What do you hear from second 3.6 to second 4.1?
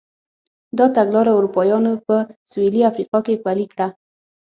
کړه.